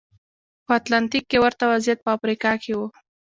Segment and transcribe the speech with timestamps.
[0.65, 2.79] په اتلانتیک کې ورته وضعیت په افریقا کې و.